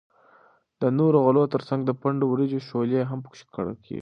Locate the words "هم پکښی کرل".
3.09-3.75